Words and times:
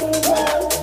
Música 0.00 0.73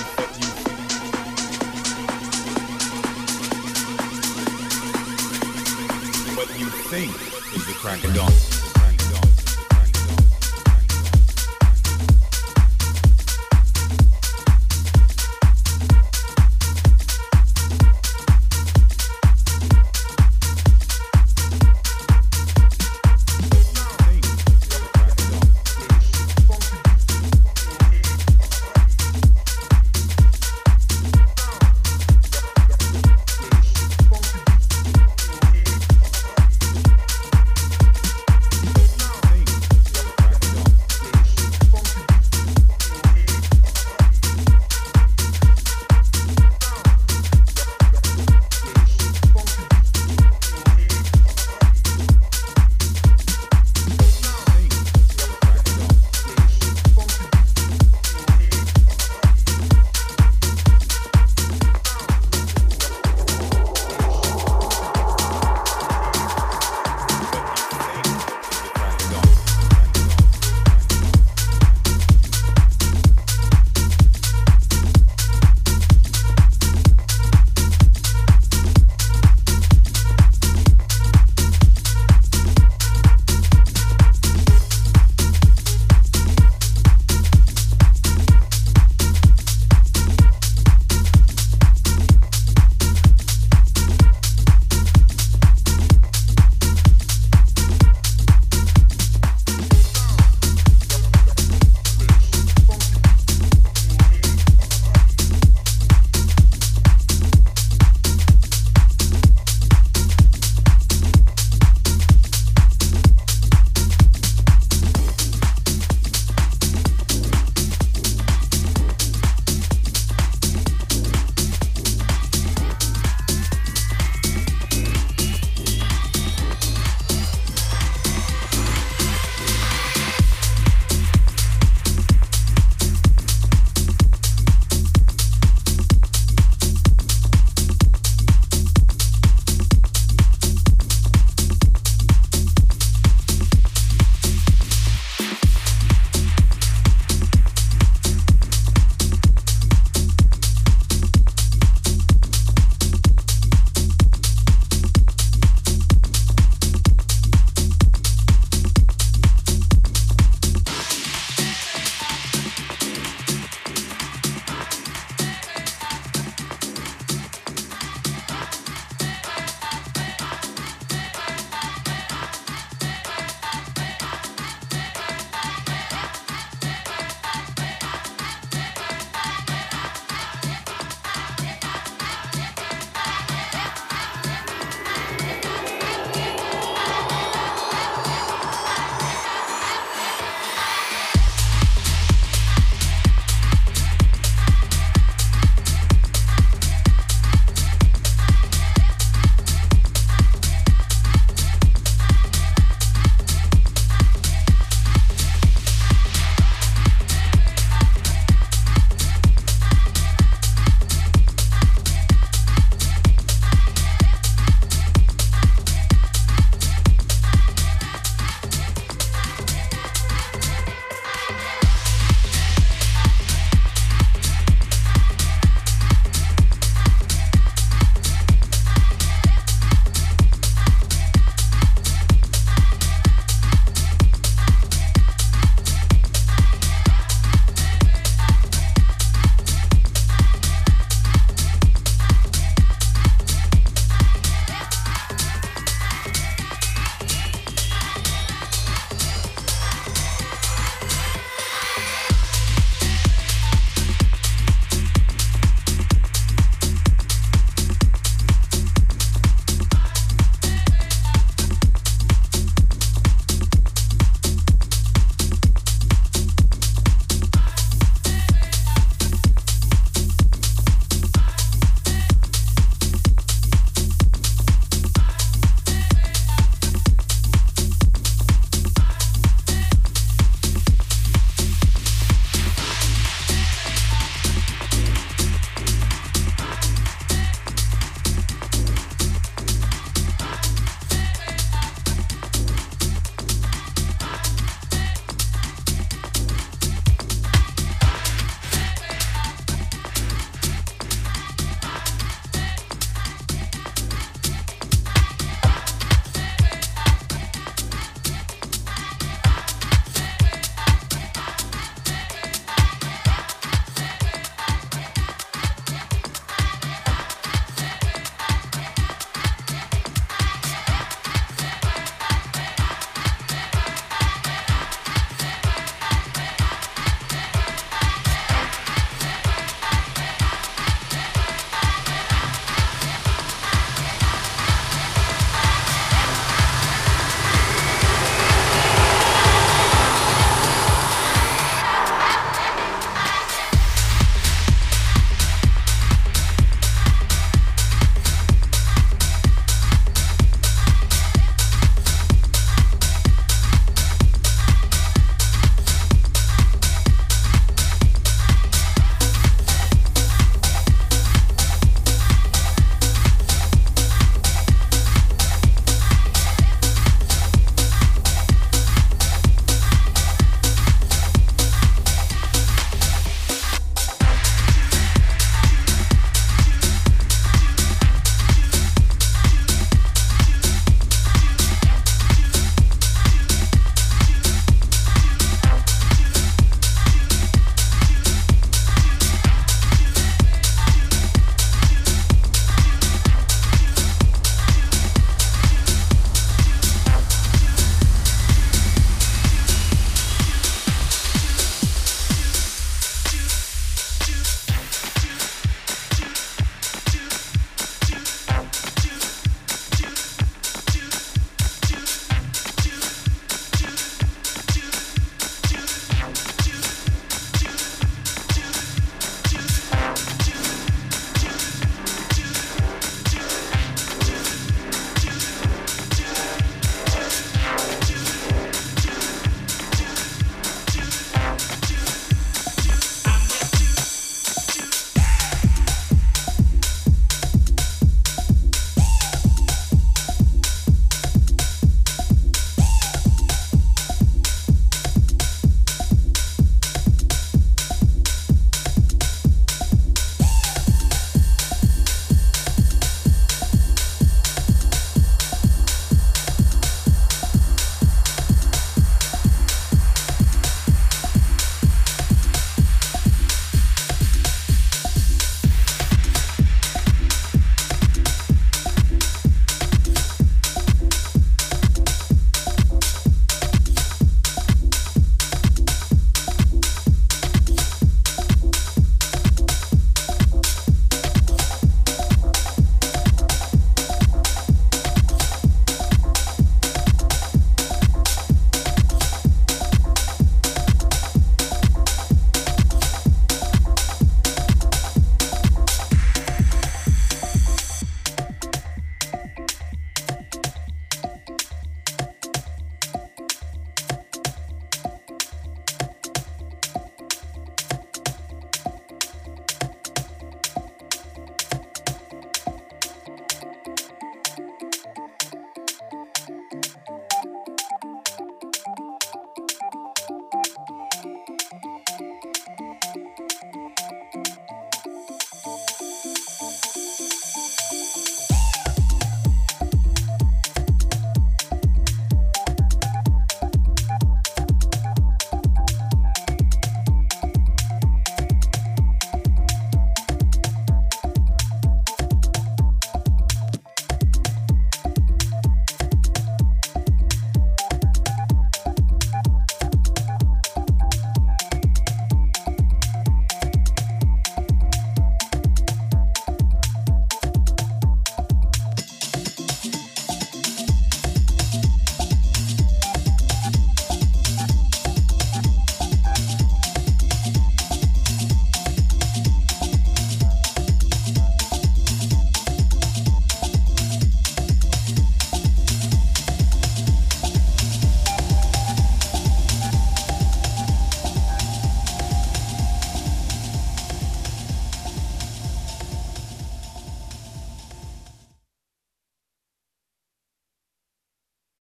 what 6.36 6.50
you 6.58 6.68
think 6.90 7.12
is 7.54 7.64
the 7.66 7.74
crack 7.74 8.02
of 8.04 8.14
dawn. 8.14 8.43